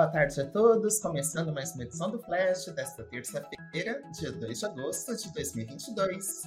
[0.00, 4.64] Boa tarde a todos, começando mais uma edição do Flash desta terça-feira, dia 2 de
[4.64, 6.42] agosto de 2022.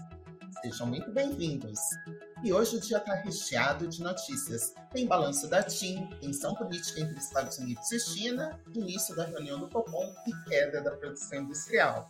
[0.63, 1.79] Sejam muito bem-vindos.
[2.43, 4.73] E hoje o dia está recheado de notícias.
[4.91, 9.70] Tem balanço da TIM, tensão política entre Estados Unidos e China, início da reunião do
[9.70, 12.09] Copom e queda da produção industrial.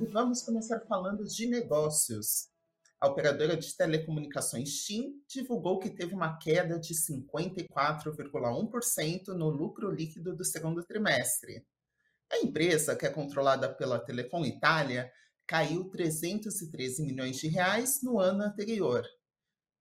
[0.00, 2.50] E vamos começar falando de negócios.
[3.00, 10.34] A operadora de telecomunicações TIM divulgou que teve uma queda de 54,1% no lucro líquido
[10.34, 11.64] do segundo trimestre.
[12.30, 15.08] A empresa, que é controlada pela Telecom Itália,
[15.46, 19.06] caiu 313 milhões de reais no ano anterior.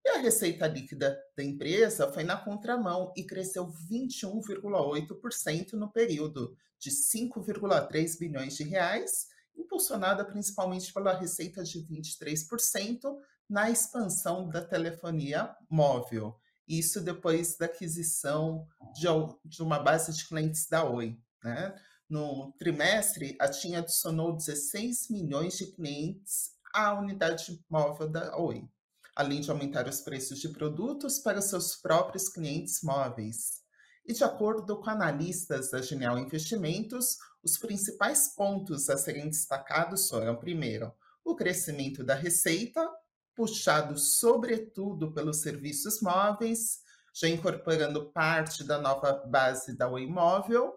[0.05, 6.91] E a receita líquida da empresa foi na contramão e cresceu 21,8% no período, de
[6.91, 9.25] 5,3 bilhões de reais
[9.57, 13.17] impulsionada principalmente pela receita de 23%
[13.49, 16.39] na expansão da telefonia móvel.
[16.67, 21.17] Isso depois da aquisição de, uma base de clientes da Oi.
[21.43, 21.73] Né?
[22.09, 28.67] No trimestre, a TIM adicionou 16 milhões de clientes à unidade móvel da Oi,
[29.15, 33.65] além de aumentar os preços de produtos para seus próprios clientes móveis.
[34.07, 40.37] E de acordo com analistas da Genial Investimentos, os principais pontos a serem destacados foram,
[40.37, 40.93] primeiro,
[41.25, 42.89] o crescimento da receita,
[43.35, 46.79] puxado sobretudo pelos serviços móveis,
[47.13, 50.73] já incorporando parte da nova base da Oi Móvel,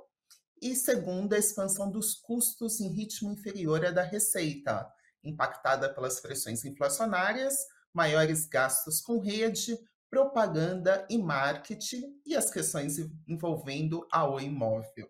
[0.60, 4.90] e segundo, a expansão dos custos em ritmo inferior à da receita,
[5.22, 7.54] impactada pelas pressões inflacionárias,
[7.94, 9.78] maiores gastos com rede,
[10.10, 15.08] propaganda e marketing e as questões envolvendo a Oi Imóvel.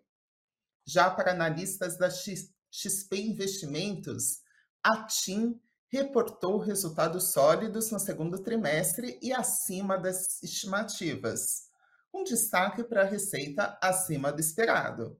[0.85, 4.41] Já para analistas da XP Investimentos,
[4.83, 11.69] a TIM reportou resultados sólidos no segundo trimestre e acima das estimativas,
[12.13, 15.19] um destaque para a receita acima do esperado.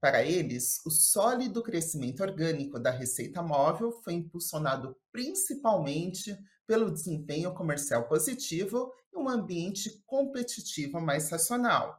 [0.00, 8.06] Para eles, o sólido crescimento orgânico da receita móvel foi impulsionado principalmente pelo desempenho comercial
[8.06, 11.98] positivo e um ambiente competitivo mais racional.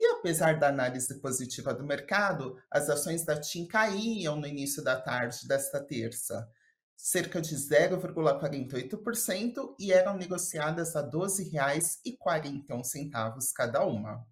[0.00, 4.98] E apesar da análise positiva do mercado, as ações da TIM caíam no início da
[5.00, 6.50] tarde desta terça,
[6.96, 14.26] cerca de 0,48% e eram negociadas a R$ 12,41 cada uma.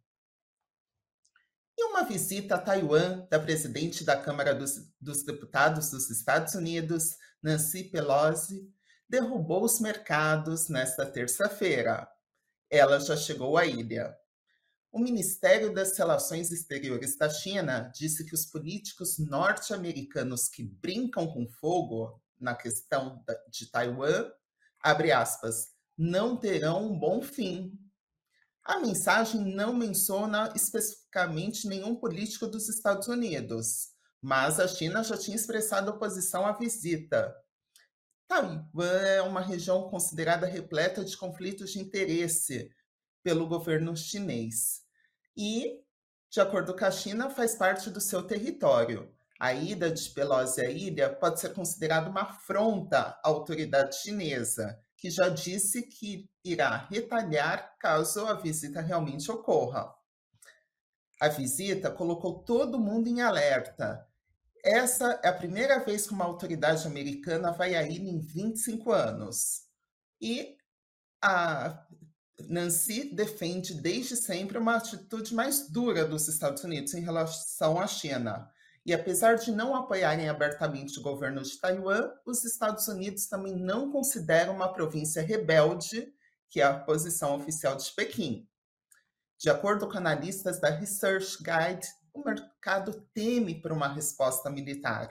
[2.03, 7.85] Uma visita a Taiwan da presidente da Câmara dos, dos Deputados dos Estados Unidos, Nancy
[7.85, 8.69] Pelosi,
[9.09, 12.09] derrubou os mercados nesta terça-feira.
[12.69, 14.13] Ela já chegou à ilha.
[14.91, 21.47] O Ministério das Relações Exteriores da China disse que os políticos norte-americanos que brincam com
[21.47, 24.29] fogo na questão de Taiwan,
[24.83, 27.79] aspas, não terão um bom fim.
[28.65, 33.89] A mensagem não menciona especificamente nenhum político dos Estados Unidos,
[34.21, 37.35] mas a China já tinha expressado oposição à visita.
[38.29, 42.71] Taiwan é uma região considerada repleta de conflitos de interesse
[43.23, 44.83] pelo governo chinês.
[45.37, 45.81] E,
[46.31, 49.13] de acordo com a China, faz parte do seu território.
[49.41, 55.11] A ida de Pelosi à ilha pode ser considerada uma afronta à autoridade chinesa, que
[55.11, 59.95] já disse que irá retalhar caso a visita realmente ocorra.
[61.21, 64.07] A visita colocou todo mundo em alerta,
[64.65, 69.63] essa é a primeira vez que uma autoridade americana vai à ilha em 25 anos.
[70.21, 70.57] E
[71.21, 71.85] a
[72.49, 78.49] Nancy defende desde sempre uma atitude mais dura dos Estados Unidos em relação à China.
[78.87, 83.91] E apesar de não apoiarem abertamente o governo de Taiwan, os Estados Unidos também não
[83.91, 86.13] consideram uma província rebelde,
[86.53, 88.47] que é a posição oficial de Pequim.
[89.39, 95.09] De acordo com analistas da Research Guide, o mercado teme por uma resposta militar.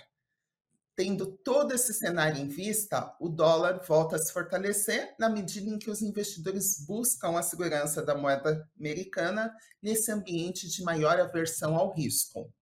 [0.96, 5.80] Tendo todo esse cenário em vista, o dólar volta a se fortalecer na medida em
[5.80, 9.52] que os investidores buscam a segurança da moeda americana
[9.82, 12.54] nesse ambiente de maior aversão ao risco.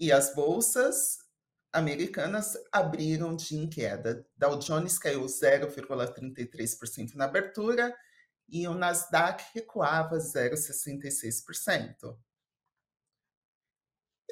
[0.00, 1.18] E as bolsas
[1.76, 4.26] americanas abriram de em queda.
[4.36, 7.94] Dow Jones caiu 0,33% na abertura
[8.48, 12.16] e o Nasdaq recuava 0,66%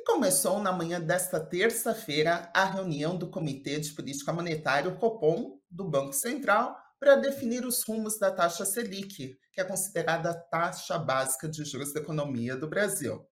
[0.05, 5.89] começou na manhã desta terça-feira a reunião do Comitê de Política Monetária, o Copom, do
[5.89, 11.49] Banco Central, para definir os rumos da taxa Selic, que é considerada a taxa básica
[11.49, 13.27] de juros da economia do Brasil.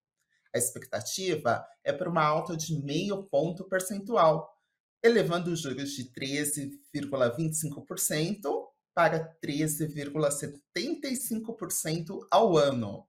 [0.54, 4.56] A expectativa é para uma alta de meio ponto percentual,
[5.02, 13.08] elevando os juros de 13,25% para 13,75% ao ano.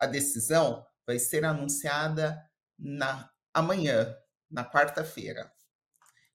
[0.00, 2.42] A decisão vai ser anunciada
[2.78, 4.16] na amanhã,
[4.50, 5.52] na quarta-feira.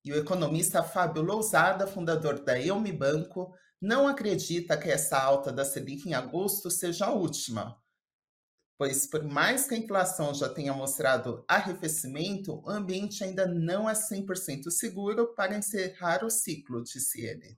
[0.05, 5.65] E o economista Fábio Lousada, fundador da Elmi Banco, não acredita que essa alta da
[5.65, 7.81] Selic em agosto seja a última,
[8.83, 13.93] pois por mais que a inflação já tenha mostrado arrefecimento, o ambiente ainda não é
[13.93, 17.57] 100% seguro para encerrar o ciclo, disse ele.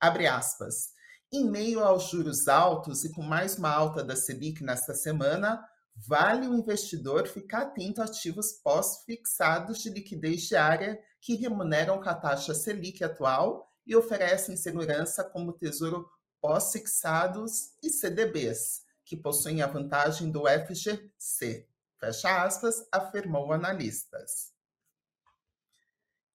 [0.00, 0.94] Abre aspas.
[1.30, 5.62] Em meio aos juros altos e com mais uma alta da Selic nesta semana,
[5.94, 12.14] vale o investidor ficar atento a ativos pós-fixados de liquidez diária que remuneram com a
[12.14, 16.08] taxa Selic atual e oferecem segurança como Tesouro
[16.40, 18.81] pós-fixados e CDBs,
[19.12, 21.68] que possuem a vantagem do FGC.
[22.00, 24.54] Fecha aspas, afirmou analistas.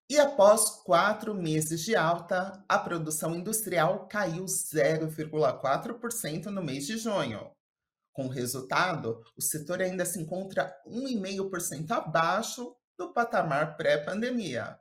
[0.08, 7.50] E após quatro meses de alta, a produção industrial caiu 0,4% no mês de junho.
[8.14, 14.80] Com o resultado, o setor ainda se encontra 1,5% abaixo do patamar pré-pandemia.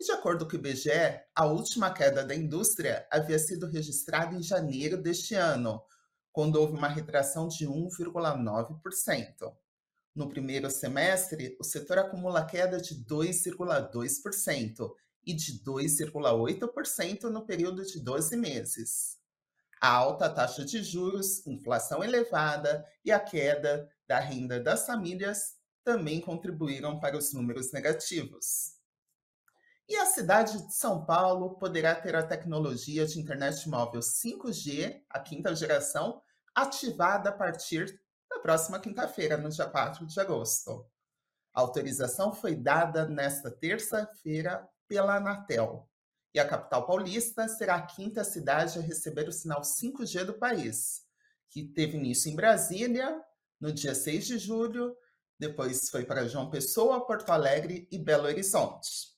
[0.00, 4.96] De acordo com o IBGE, a última queda da indústria havia sido registrada em janeiro
[4.96, 5.82] deste ano,
[6.36, 9.56] quando houve uma retração de 1,9%.
[10.14, 14.92] No primeiro semestre, o setor acumula queda de 2,2%
[15.24, 19.16] e de 2,8% no período de 12 meses.
[19.80, 26.20] A alta taxa de juros, inflação elevada e a queda da renda das famílias também
[26.20, 28.76] contribuíram para os números negativos.
[29.88, 35.18] E a cidade de São Paulo poderá ter a tecnologia de internet móvel 5G, a
[35.18, 36.20] quinta geração,
[36.56, 38.00] ativada a partir
[38.30, 40.90] na próxima quinta-feira, no dia 4 de agosto.
[41.54, 45.86] A autorização foi dada nesta terça-feira pela Anatel.
[46.34, 51.02] E a capital paulista será a quinta cidade a receber o sinal 5G do país,
[51.50, 53.22] que teve início em Brasília
[53.60, 54.96] no dia 6 de julho,
[55.38, 59.14] depois foi para João Pessoa, Porto Alegre e Belo Horizonte.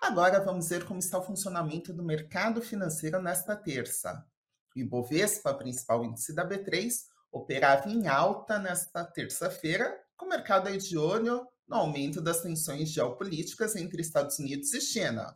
[0.00, 4.26] Agora vamos ver como está o funcionamento do mercado financeiro nesta terça.
[4.74, 6.92] O Ibovespa, principal índice da B3,
[7.30, 12.90] operava em alta nesta terça-feira, com o mercado aí de olho no aumento das tensões
[12.90, 15.34] geopolíticas entre Estados Unidos e China.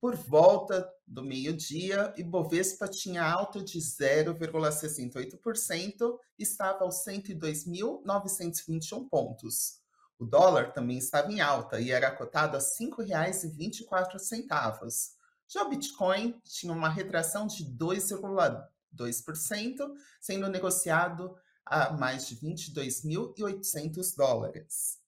[0.00, 9.80] Por volta do meio-dia, Ibovespa tinha alta de 0,68% e estava aos 102.921 pontos.
[10.16, 15.17] O dólar também estava em alta e era cotado a R$ 5,24.
[15.48, 21.34] Já o Bitcoin tinha uma retração de 2,2%, 2%, sendo negociado
[21.64, 24.98] a mais de 22.800 dólares.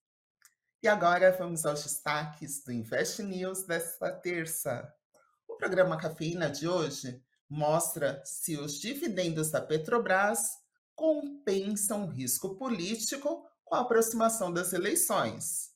[0.83, 4.91] E agora vamos aos destaques do Invest News desta terça.
[5.47, 10.59] O programa Cafeína de hoje mostra se os dividendos da Petrobras
[10.95, 15.70] compensam o risco político com a aproximação das eleições.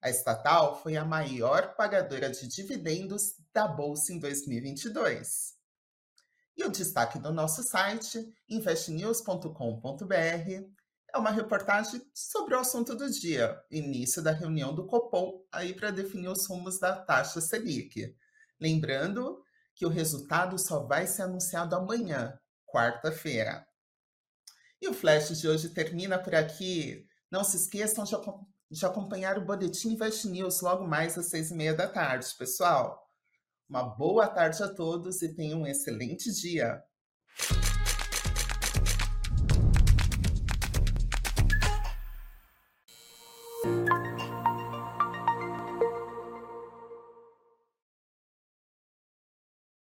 [0.00, 5.56] A estatal foi a maior pagadora de dividendos da Bolsa em 2022.
[6.56, 10.78] E o destaque do nosso site, investnews.com.br,
[11.14, 15.90] é uma reportagem sobre o assunto do dia, início da reunião do Copom aí para
[15.90, 18.14] definir os rumos da taxa Selic.
[18.60, 19.42] Lembrando
[19.74, 23.66] que o resultado só vai ser anunciado amanhã, quarta-feira.
[24.80, 27.06] E o flash de hoje termina por aqui.
[27.30, 28.14] Não se esqueçam de,
[28.70, 33.08] de acompanhar o Boletim Invest News logo mais às seis e meia da tarde, pessoal.
[33.68, 36.82] Uma boa tarde a todos e tenham um excelente dia.